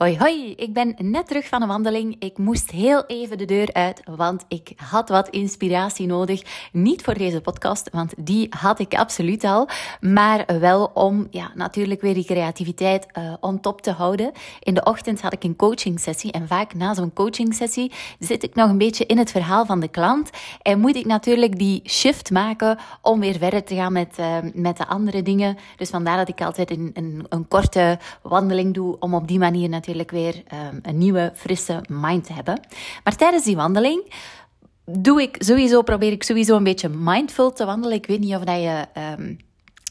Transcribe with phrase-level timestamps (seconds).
[0.00, 2.16] Hoi hoi, ik ben net terug van een wandeling.
[2.18, 6.68] Ik moest heel even de deur uit, want ik had wat inspiratie nodig.
[6.72, 9.68] Niet voor deze podcast, want die had ik absoluut al.
[10.00, 14.32] Maar wel om ja, natuurlijk weer die creativiteit uh, on top te houden.
[14.60, 18.42] In de ochtend had ik een coaching sessie en vaak na zo'n coaching sessie zit
[18.42, 20.30] ik nog een beetje in het verhaal van de klant.
[20.62, 24.76] En moet ik natuurlijk die shift maken om weer verder te gaan met, uh, met
[24.76, 25.56] de andere dingen.
[25.76, 29.68] Dus vandaar dat ik altijd een, een, een korte wandeling doe om op die manier
[29.68, 32.60] natuurlijk weer um, een nieuwe, frisse mind hebben.
[33.04, 34.12] Maar tijdens die wandeling
[34.84, 37.96] doe ik sowieso, probeer ik sowieso een beetje mindful te wandelen.
[37.96, 38.86] Ik weet niet of dat je...
[39.18, 39.38] Um,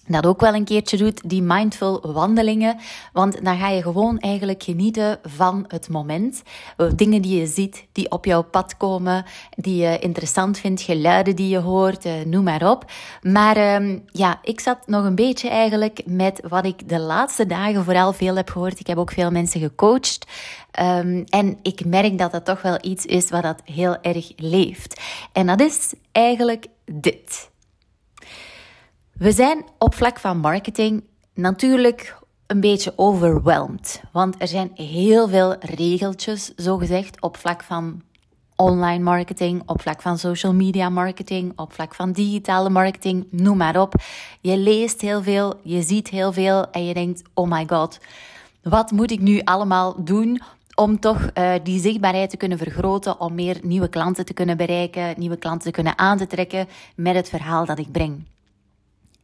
[0.08, 2.78] dat ook wel een keertje doet, die mindful wandelingen.
[3.14, 6.42] Want dan ga je gewoon eigenlijk genieten van het moment.
[6.78, 11.36] Eh, dingen die je ziet, die op jouw pad komen, die je interessant vindt, geluiden
[11.36, 12.92] die je hoort, eh, noem maar op.
[13.22, 17.83] Maar um, ja, ik zat nog een beetje eigenlijk met wat ik de laatste dagen
[17.83, 18.80] vooral veel heb gehoord.
[18.80, 20.25] Ik heb ook veel mensen gecoacht.
[20.80, 25.02] Um, en ik merk dat dat toch wel iets is wat dat heel erg leeft.
[25.31, 27.50] En dat is eigenlijk dit.
[29.20, 31.03] We zijn op vlak van marketing
[31.34, 32.17] natuurlijk
[32.48, 34.02] een beetje overwhelmed.
[34.11, 38.02] Want er zijn heel veel regeltjes, zo gezegd, op vlak van
[38.56, 43.81] online marketing, op vlak van social media marketing, op vlak van digitale marketing, noem maar
[43.81, 43.94] op.
[44.42, 48.00] Je leest heel veel, je ziet heel veel en je denkt: oh my god,
[48.64, 50.42] wat moet ik nu allemaal doen
[50.76, 55.14] om toch uh, die zichtbaarheid te kunnen vergroten, om meer nieuwe klanten te kunnen bereiken,
[55.17, 58.26] nieuwe klanten te kunnen aan te trekken met het verhaal dat ik breng.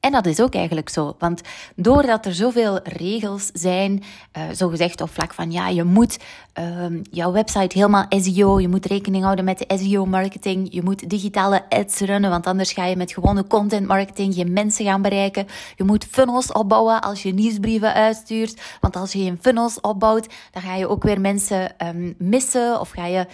[0.05, 1.15] En dat is ook eigenlijk zo.
[1.19, 1.41] Want
[1.75, 4.03] doordat er zoveel regels zijn,
[4.37, 6.19] uh, zo gezegd op vlak van ja, je moet
[6.59, 11.69] uh, jouw website helemaal SEO, je moet rekening houden met de SEO-marketing, je moet digitale
[11.69, 15.45] ads runnen, want anders ga je met gewone content marketing je mensen gaan bereiken.
[15.75, 20.61] Je moet funnels opbouwen als je nieuwsbrieven uitstuurt, want als je geen funnels opbouwt, dan
[20.61, 23.25] ga je ook weer mensen um, missen of ga je.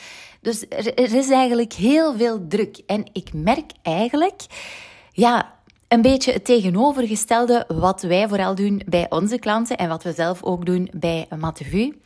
[0.41, 2.81] Dus er, er is eigenlijk heel veel druk.
[2.85, 4.41] En ik merk eigenlijk,
[5.11, 5.59] ja
[5.91, 10.43] een beetje het tegenovergestelde wat wij vooral doen bij onze klanten en wat we zelf
[10.43, 12.01] ook doen bij Matevu,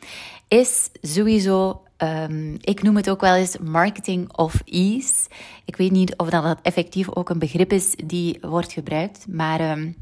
[0.48, 5.28] is sowieso, um, ik noem het ook wel eens marketing of ease.
[5.64, 9.70] Ik weet niet of dat, dat effectief ook een begrip is die wordt gebruikt, maar
[9.70, 9.96] um,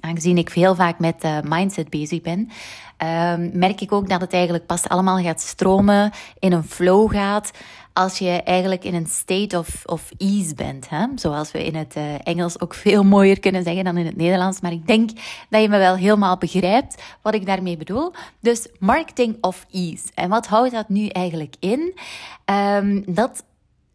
[0.00, 4.32] aangezien ik heel vaak met uh, mindset bezig ben, um, merk ik ook dat het
[4.32, 7.50] eigenlijk pas allemaal gaat stromen, in een flow gaat
[7.92, 10.88] als je eigenlijk in een state of, of ease bent.
[10.88, 11.06] Hè?
[11.14, 14.60] Zoals we in het uh, Engels ook veel mooier kunnen zeggen dan in het Nederlands.
[14.60, 15.10] Maar ik denk
[15.48, 18.12] dat je me wel helemaal begrijpt wat ik daarmee bedoel.
[18.40, 20.04] Dus marketing of ease.
[20.14, 21.98] En wat houdt dat nu eigenlijk in?
[22.44, 23.44] Um, dat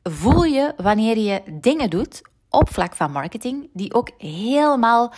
[0.03, 2.21] voel je wanneer je dingen doet
[2.55, 5.13] op vlak van marketing die ook helemaal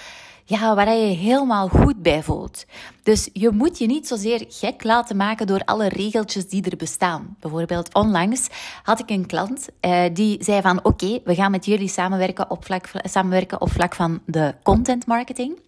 [0.47, 2.65] ja, waar je helemaal goed bij voelt.
[3.03, 7.35] Dus je moet je niet zozeer gek laten maken door alle regeltjes die er bestaan.
[7.39, 8.47] Bijvoorbeeld onlangs
[8.83, 12.65] had ik een klant uh, die zei van oké, we gaan met jullie samenwerken op
[12.65, 15.59] vlak, samenwerken op vlak van de content marketing.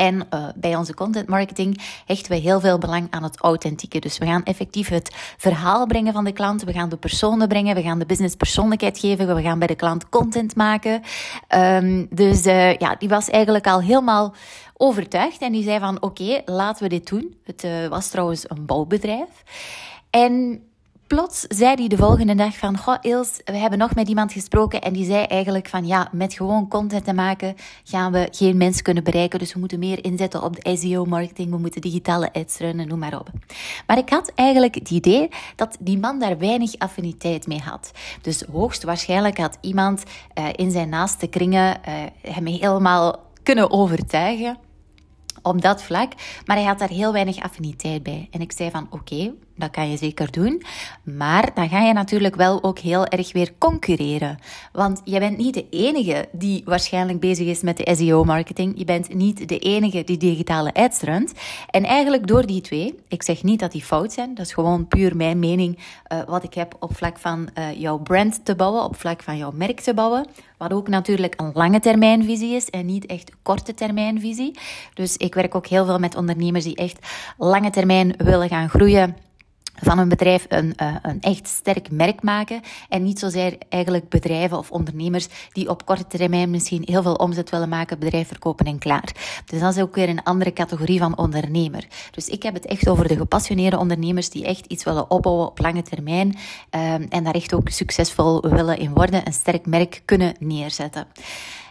[0.00, 3.98] En uh, bij onze content marketing hechten we heel veel belang aan het authentieke.
[3.98, 6.62] Dus we gaan effectief het verhaal brengen van de klant.
[6.62, 7.74] We gaan de personen brengen.
[7.74, 9.34] We gaan de business persoonlijkheid geven.
[9.34, 11.02] We gaan bij de klant content maken.
[11.54, 14.34] Um, dus uh, ja, die was eigenlijk al helemaal
[14.76, 15.40] overtuigd.
[15.40, 17.36] En die zei van oké, laten we dit doen.
[17.44, 19.42] Het uh, was trouwens een bouwbedrijf.
[20.10, 20.62] En
[21.14, 24.80] plots zei hij de volgende dag van, goh Ils, we hebben nog met iemand gesproken
[24.80, 27.54] en die zei eigenlijk van, ja, met gewoon content te maken
[27.84, 31.58] gaan we geen mensen kunnen bereiken, dus we moeten meer inzetten op de SEO-marketing, we
[31.58, 33.30] moeten digitale ads runnen, noem maar op.
[33.86, 37.90] Maar ik had eigenlijk het idee dat die man daar weinig affiniteit mee had.
[38.22, 40.02] Dus hoogstwaarschijnlijk had iemand
[40.38, 41.94] uh, in zijn naaste kringen uh,
[42.32, 44.58] hem helemaal kunnen overtuigen
[45.42, 46.12] op dat vlak.
[46.44, 48.28] Maar hij had daar heel weinig affiniteit bij.
[48.30, 50.62] En ik zei van, oké, Dat kan je zeker doen.
[51.02, 54.38] Maar dan ga je natuurlijk wel ook heel erg weer concurreren.
[54.72, 58.72] Want je bent niet de enige die waarschijnlijk bezig is met de SEO-marketing.
[58.76, 61.32] Je bent niet de enige die digitale ads runt.
[61.70, 64.88] En eigenlijk door die twee, ik zeg niet dat die fout zijn, dat is gewoon
[64.88, 65.78] puur mijn mening,
[66.12, 69.36] uh, wat ik heb op vlak van uh, jouw brand te bouwen, op vlak van
[69.36, 70.26] jouw merk te bouwen.
[70.58, 74.58] Wat ook natuurlijk een lange termijnvisie is en niet echt korte termijnvisie.
[74.94, 76.98] Dus ik werk ook heel veel met ondernemers die echt
[77.38, 79.16] lange termijn willen gaan groeien
[79.74, 82.60] van een bedrijf een, uh, een echt sterk merk maken.
[82.88, 87.50] En niet zozeer eigenlijk bedrijven of ondernemers die op korte termijn misschien heel veel omzet
[87.50, 89.12] willen maken, bedrijf verkopen en klaar.
[89.44, 91.86] Dus dat is ook weer een andere categorie van ondernemer.
[92.10, 95.58] Dus ik heb het echt over de gepassioneerde ondernemers die echt iets willen opbouwen op
[95.58, 96.36] lange termijn
[96.70, 101.06] um, en daar echt ook succesvol willen in worden, een sterk merk kunnen neerzetten.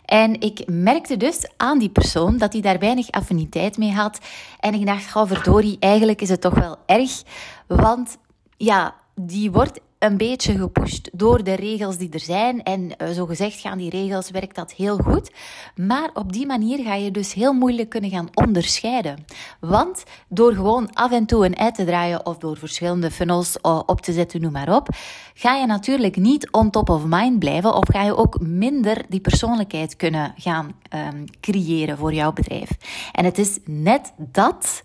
[0.09, 4.19] En ik merkte dus aan die persoon dat hij daar weinig affiniteit mee had.
[4.59, 7.23] En ik dacht, oh verdorie, eigenlijk is het toch wel erg.
[7.67, 8.17] Want
[8.57, 12.63] ja, die wordt een beetje gepusht door de regels die er zijn.
[12.63, 15.31] En uh, zo gezegd gaan die regels, werkt dat heel goed.
[15.75, 19.25] Maar op die manier ga je dus heel moeilijk kunnen gaan onderscheiden.
[19.59, 23.81] Want door gewoon af en toe een uit te draaien of door verschillende funnels uh,
[23.85, 24.87] op te zetten, noem maar op,
[25.33, 29.19] ga je natuurlijk niet on top of mind blijven of ga je ook minder die
[29.19, 32.69] persoonlijkheid kunnen gaan um, creëren voor jouw bedrijf.
[33.11, 34.83] En het is net dat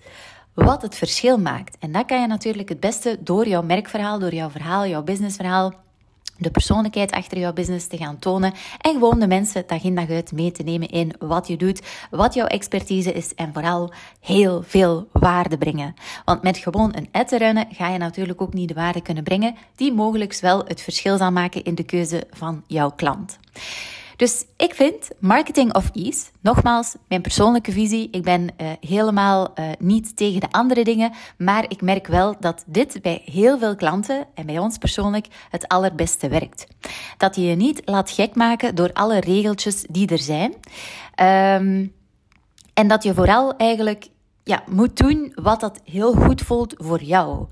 [0.55, 1.77] wat het verschil maakt.
[1.79, 5.73] En dat kan je natuurlijk het beste door jouw merkverhaal, door jouw verhaal, jouw businessverhaal,
[6.39, 10.11] de persoonlijkheid achter jouw business te gaan tonen en gewoon de mensen dag in dag
[10.11, 14.63] uit mee te nemen in wat je doet, wat jouw expertise is en vooral heel
[14.67, 15.95] veel waarde brengen.
[16.25, 19.25] Want met gewoon een ad te runnen ga je natuurlijk ook niet de waarde kunnen
[19.25, 23.39] brengen die mogelijk wel het verschil zal maken in de keuze van jouw klant.
[24.17, 28.09] Dus ik vind marketing of ease, nogmaals, mijn persoonlijke visie.
[28.11, 32.65] Ik ben uh, helemaal uh, niet tegen de andere dingen, maar ik merk wel dat
[32.67, 36.67] dit bij heel veel klanten en bij ons persoonlijk het allerbeste werkt.
[37.17, 40.55] Dat je je niet laat gek maken door alle regeltjes die er zijn.
[41.61, 41.93] Um,
[42.75, 44.09] en dat je vooral eigenlijk
[44.45, 47.47] ja, moet doen wat dat heel goed voelt voor jou.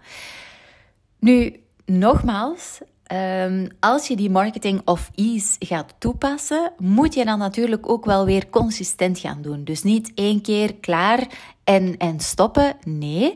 [1.19, 2.81] Nu, nogmaals,
[3.13, 8.25] Um, als je die marketing of ease gaat toepassen, moet je dan natuurlijk ook wel
[8.25, 9.65] weer consistent gaan doen.
[9.65, 11.27] Dus niet één keer klaar
[11.65, 12.77] en, en stoppen.
[12.85, 13.35] Nee.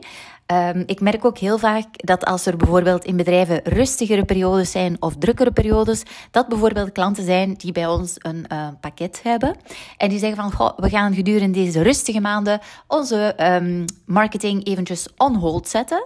[0.51, 5.01] Um, ik merk ook heel vaak dat als er bijvoorbeeld in bedrijven rustigere periodes zijn
[5.01, 9.55] of drukkere periodes, dat bijvoorbeeld klanten zijn die bij ons een uh, pakket hebben
[9.97, 15.07] en die zeggen van, goh, we gaan gedurende deze rustige maanden onze um, marketing eventjes
[15.17, 16.05] on hold zetten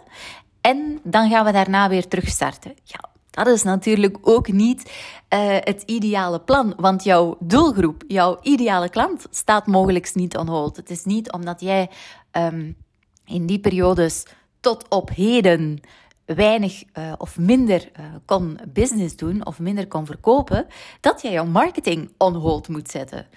[0.61, 2.73] en dan gaan we daarna weer terugstarten.
[2.83, 4.81] Ja, dat is natuurlijk ook niet
[5.33, 10.75] uh, het ideale plan, want jouw doelgroep, jouw ideale klant, staat mogelijk niet on hold.
[10.75, 11.89] Het is niet omdat jij
[12.31, 12.75] um,
[13.25, 14.25] in die periodes
[14.59, 15.79] tot op heden
[16.25, 20.67] weinig uh, of minder uh, kon business doen of minder kon verkopen,
[20.99, 23.27] dat jij jouw marketing on hold moet zetten.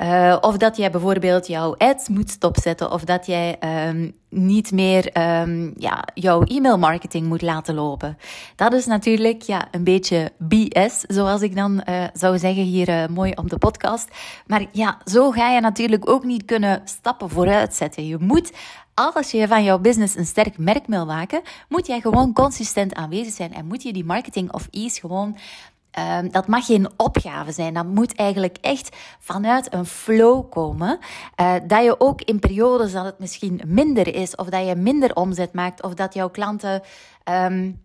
[0.00, 3.56] Uh, of dat jij bijvoorbeeld jouw ads moet stopzetten, of dat jij
[3.88, 8.18] um, niet meer um, ja, jouw e-mailmarketing moet laten lopen.
[8.56, 13.06] Dat is natuurlijk ja, een beetje BS, zoals ik dan uh, zou zeggen hier uh,
[13.06, 14.08] mooi op de podcast.
[14.46, 18.06] Maar ja, zo ga je natuurlijk ook niet kunnen stappen vooruit zetten.
[18.06, 18.52] Je moet
[18.94, 23.32] als je van jouw business een sterk merk wil maken, moet jij gewoon consistent aanwezig
[23.34, 25.36] zijn en moet je die marketing of ease gewoon
[25.98, 27.74] Um, dat mag geen opgave zijn.
[27.74, 30.98] Dat moet eigenlijk echt vanuit een flow komen.
[31.40, 35.14] Uh, dat je ook in periodes dat het misschien minder is, of dat je minder
[35.14, 36.82] omzet maakt, of dat jouw klanten
[37.24, 37.80] um,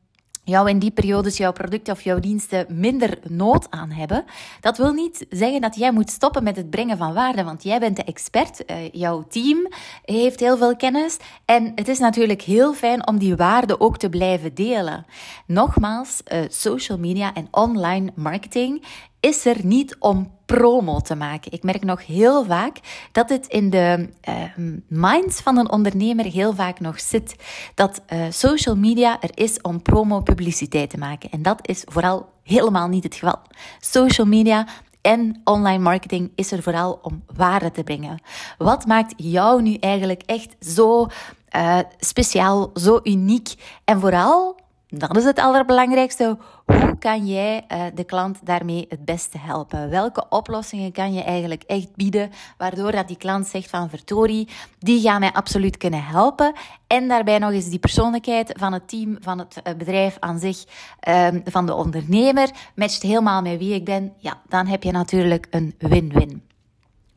[0.47, 4.25] jou in die periodes jouw producten of jouw diensten minder nood aan hebben.
[4.61, 7.79] Dat wil niet zeggen dat jij moet stoppen met het brengen van waarde, want jij
[7.79, 9.67] bent de expert, uh, jouw team
[10.03, 14.10] heeft heel veel kennis en het is natuurlijk heel fijn om die waarde ook te
[14.10, 15.05] blijven delen.
[15.45, 18.83] Nogmaals, uh, social media en online marketing
[19.27, 21.51] is er niet om promo te maken.
[21.51, 22.79] Ik merk nog heel vaak
[23.12, 27.36] dat het in de uh, minds van een ondernemer heel vaak nog zit.
[27.75, 31.29] Dat uh, social media er is om promo-publiciteit te maken.
[31.29, 33.41] En dat is vooral helemaal niet het geval.
[33.79, 34.67] Social media
[35.01, 38.22] en online marketing is er vooral om waarde te brengen.
[38.57, 41.07] Wat maakt jou nu eigenlijk echt zo
[41.55, 43.53] uh, speciaal, zo uniek
[43.86, 44.55] en vooral
[44.88, 46.38] dat is het allerbelangrijkste.
[46.65, 49.89] Hoe kan jij uh, de klant daarmee het beste helpen?
[49.89, 54.48] Welke oplossingen kan je eigenlijk echt bieden, waardoor dat die klant zegt van vertori,
[54.79, 56.53] die gaan mij absoluut kunnen helpen.
[56.88, 60.63] En daarbij nog eens die persoonlijkheid van het team, van het uh, bedrijf aan zich,
[61.08, 64.13] uh, van de ondernemer, matcht helemaal met wie ik ben.
[64.17, 66.46] Ja, dan heb je natuurlijk een win-win.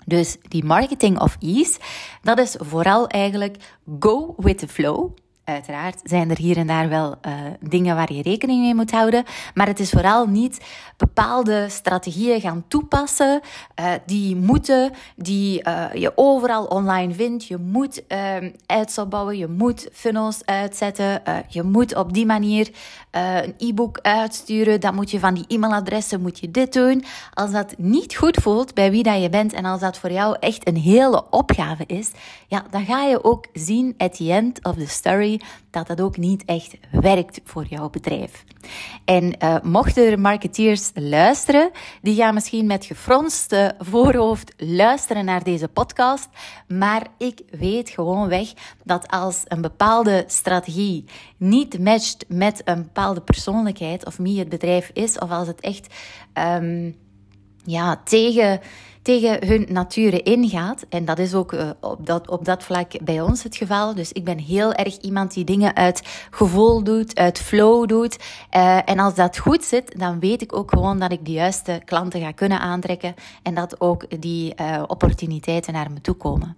[0.05, 1.79] Dus die marketing of ease,
[2.23, 3.57] dat is vooral eigenlijk
[4.01, 5.11] go with the flow.
[5.51, 9.25] Uiteraard zijn er hier en daar wel uh, dingen waar je rekening mee moet houden.
[9.55, 10.61] Maar het is vooral niet
[10.97, 13.41] bepaalde strategieën gaan toepassen
[13.81, 17.47] uh, die moeten, die uh, je overal online vindt.
[17.47, 18.03] Je moet
[18.67, 22.71] ads opbouwen, je moet funnels uitzetten, je moet op die manier
[23.11, 24.81] een e-book uitsturen.
[24.81, 27.05] Dan moet je van die e-mailadressen moet je dit doen.
[27.35, 30.37] Als dat niet goed voelt bij wie dat je bent en als dat voor jou
[30.41, 32.11] echt een hele opgave is,
[32.49, 35.40] ja, dan ga je ook zien at the end of the story
[35.71, 38.45] dat dat ook niet echt werkt voor jouw bedrijf.
[39.05, 41.71] En uh, mochten er marketeers luisteren,
[42.03, 46.29] die gaan misschien met gefronste voorhoofd luisteren naar deze podcast.
[46.69, 48.53] Maar ik weet gewoon weg
[48.85, 51.05] dat als een bepaalde strategie
[51.37, 55.95] niet matcht met een bepaalde persoonlijkheid of wie het bedrijf is, of als het echt
[56.35, 56.97] um,
[57.65, 58.61] ja, tegen
[59.03, 60.85] tegen hun natuur ingaat.
[60.89, 63.95] En dat is ook uh, op, dat, op dat vlak bij ons het geval.
[63.95, 68.19] Dus ik ben heel erg iemand die dingen uit gevoel doet, uit flow doet.
[68.57, 71.83] Uh, en als dat goed zit, dan weet ik ook gewoon dat ik de juiste
[71.85, 73.15] klanten ga kunnen aantrekken.
[73.43, 76.57] En dat ook die uh, opportuniteiten naar me toe komen.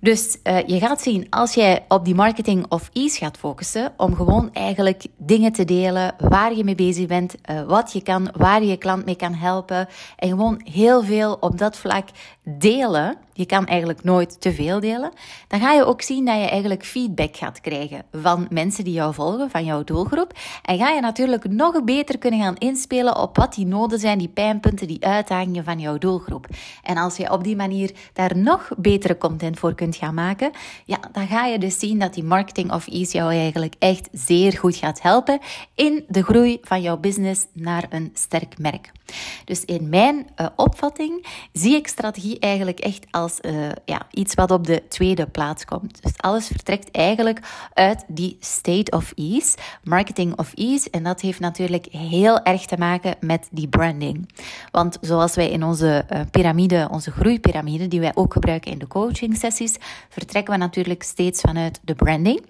[0.00, 4.14] Dus uh, je gaat zien, als jij op die marketing of ease gaat focussen, om
[4.14, 8.62] gewoon eigenlijk dingen te delen waar je mee bezig bent, uh, wat je kan, waar
[8.62, 9.88] je je klant mee kan helpen.
[10.16, 12.08] En gewoon heel veel op dat vlak
[12.44, 15.10] delen je kan eigenlijk nooit te veel delen,
[15.48, 19.14] dan ga je ook zien dat je eigenlijk feedback gaat krijgen van mensen die jou
[19.14, 20.32] volgen, van jouw doelgroep.
[20.62, 24.28] En ga je natuurlijk nog beter kunnen gaan inspelen op wat die noden zijn, die
[24.28, 26.46] pijnpunten, die uitdagingen van jouw doelgroep.
[26.82, 30.50] En als je op die manier daar nog betere content voor kunt gaan maken,
[30.84, 34.58] ja, dan ga je dus zien dat die marketing of ease jou eigenlijk echt zeer
[34.58, 35.38] goed gaat helpen
[35.74, 38.92] in de groei van jouw business naar een sterk merk.
[39.44, 44.50] Dus in mijn uh, opvatting zie ik strategie eigenlijk echt als uh, ja, iets wat
[44.50, 46.02] op de tweede plaats komt.
[46.02, 47.40] Dus alles vertrekt eigenlijk
[47.74, 50.90] uit die state of ease, marketing of ease.
[50.90, 54.28] En dat heeft natuurlijk heel erg te maken met die branding.
[54.70, 58.86] Want zoals wij in onze uh, piramide, onze groeipyramide, die wij ook gebruiken in de
[58.86, 59.76] coaching sessies,
[60.08, 62.40] vertrekken we natuurlijk steeds vanuit de branding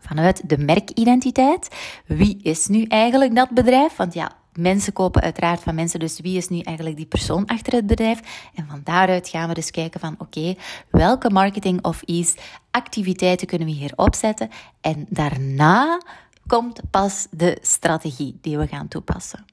[0.00, 1.68] vanuit de merkidentiteit.
[2.06, 3.96] Wie is nu eigenlijk dat bedrijf?
[3.96, 7.72] Want ja, Mensen kopen uiteraard van mensen, dus wie is nu eigenlijk die persoon achter
[7.72, 8.48] het bedrijf?
[8.54, 10.54] En van daaruit gaan we dus kijken van oké,
[10.90, 12.36] welke marketing of ease
[12.70, 14.48] activiteiten kunnen we hier opzetten?
[14.80, 16.00] En daarna
[16.46, 19.44] komt pas de strategie die we gaan toepassen.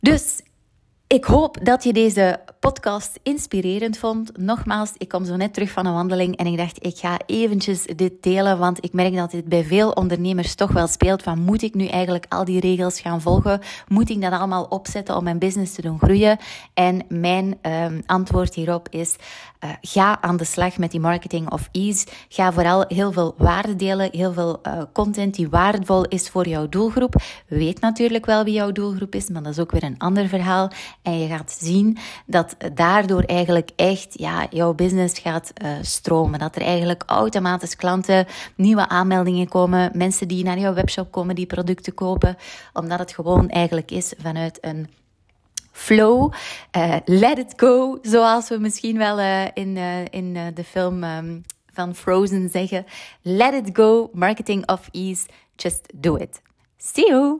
[0.00, 0.40] Dus
[1.06, 4.38] ik hoop dat je deze podcast inspirerend vond.
[4.38, 7.82] Nogmaals, ik kom zo net terug van een wandeling en ik dacht, ik ga eventjes
[7.82, 11.62] dit delen, want ik merk dat dit bij veel ondernemers toch wel speelt van moet
[11.62, 13.60] ik nu eigenlijk al die regels gaan volgen?
[13.88, 16.38] Moet ik dat allemaal opzetten om mijn business te doen groeien?
[16.74, 19.16] En mijn um, antwoord hierop is,
[19.66, 22.06] uh, ga aan de slag met die marketing of ease.
[22.28, 26.68] Ga vooral heel veel waarde delen, heel veel uh, content die waardevol is voor jouw
[26.68, 27.14] doelgroep.
[27.46, 30.70] Weet natuurlijk wel wie jouw doelgroep is, maar dat is ook weer een ander verhaal.
[31.02, 36.38] En je gaat zien dat daardoor eigenlijk echt ja, jouw business gaat uh, stromen.
[36.38, 41.46] Dat er eigenlijk automatisch klanten, nieuwe aanmeldingen komen, mensen die naar jouw webshop komen, die
[41.46, 42.36] producten kopen,
[42.72, 44.88] omdat het gewoon eigenlijk is vanuit een
[45.76, 46.32] flow.
[46.76, 51.42] Uh, let it go, zoals we misschien wel uh, in, uh, in de film um,
[51.74, 52.84] van Frozen zeggen.
[53.22, 56.40] Let it go, marketing of ease, just do it.
[56.76, 57.38] See you!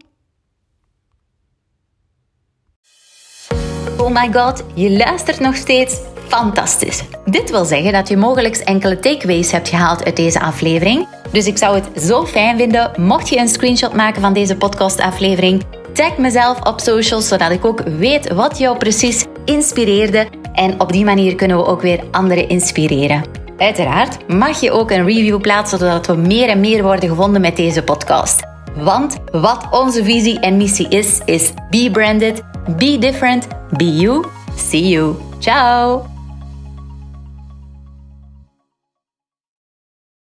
[3.97, 6.01] Oh my god, je luistert nog steeds.
[6.29, 7.03] Fantastisch.
[7.25, 11.09] Dit wil zeggen dat je mogelijk enkele takeaways hebt gehaald uit deze aflevering.
[11.33, 15.76] Dus ik zou het zo fijn vinden mocht je een screenshot maken van deze podcastaflevering.
[15.97, 20.29] Tag mezelf op socials zodat ik ook weet wat jou precies inspireerde.
[20.53, 23.25] En op die manier kunnen we ook weer anderen inspireren.
[23.57, 27.57] Uiteraard mag je ook een review plaatsen zodat we meer en meer worden gevonden met
[27.57, 28.43] deze podcast.
[28.75, 32.43] Want wat onze visie en missie is, is be branded,
[32.77, 34.25] be different, be you.
[34.57, 35.15] See you.
[35.39, 36.16] Ciao!